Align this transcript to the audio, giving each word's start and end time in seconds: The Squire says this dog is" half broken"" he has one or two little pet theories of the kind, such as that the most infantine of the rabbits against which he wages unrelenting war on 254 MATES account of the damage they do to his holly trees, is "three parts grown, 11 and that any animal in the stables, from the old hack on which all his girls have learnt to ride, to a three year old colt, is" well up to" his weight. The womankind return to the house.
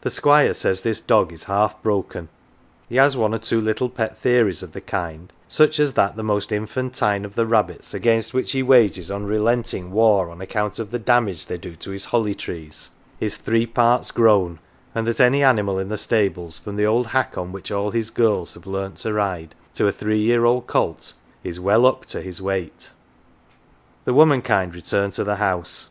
The 0.00 0.08
Squire 0.08 0.54
says 0.54 0.80
this 0.80 1.02
dog 1.02 1.30
is" 1.30 1.44
half 1.44 1.82
broken"" 1.82 2.30
he 2.88 2.96
has 2.96 3.18
one 3.18 3.34
or 3.34 3.38
two 3.38 3.60
little 3.60 3.90
pet 3.90 4.16
theories 4.16 4.62
of 4.62 4.72
the 4.72 4.80
kind, 4.80 5.30
such 5.46 5.78
as 5.78 5.92
that 5.92 6.16
the 6.16 6.22
most 6.22 6.52
infantine 6.52 7.26
of 7.26 7.34
the 7.34 7.44
rabbits 7.44 7.92
against 7.92 8.32
which 8.32 8.52
he 8.52 8.62
wages 8.62 9.10
unrelenting 9.10 9.90
war 9.92 10.30
on 10.30 10.38
254 10.38 10.38
MATES 10.38 10.50
account 10.50 10.78
of 10.78 10.90
the 10.90 10.98
damage 10.98 11.46
they 11.48 11.58
do 11.58 11.76
to 11.76 11.90
his 11.90 12.06
holly 12.06 12.34
trees, 12.34 12.92
is 13.20 13.36
"three 13.36 13.66
parts 13.66 14.10
grown, 14.10 14.52
11 14.94 14.94
and 14.94 15.06
that 15.06 15.20
any 15.20 15.42
animal 15.42 15.78
in 15.78 15.90
the 15.90 15.98
stables, 15.98 16.58
from 16.58 16.76
the 16.76 16.86
old 16.86 17.08
hack 17.08 17.36
on 17.36 17.52
which 17.52 17.70
all 17.70 17.90
his 17.90 18.08
girls 18.08 18.54
have 18.54 18.66
learnt 18.66 18.96
to 18.96 19.12
ride, 19.12 19.54
to 19.74 19.86
a 19.86 19.92
three 19.92 20.20
year 20.20 20.46
old 20.46 20.66
colt, 20.66 21.12
is" 21.44 21.60
well 21.60 21.84
up 21.84 22.06
to" 22.06 22.22
his 22.22 22.40
weight. 22.40 22.88
The 24.06 24.14
womankind 24.14 24.74
return 24.74 25.10
to 25.10 25.24
the 25.24 25.36
house. 25.36 25.90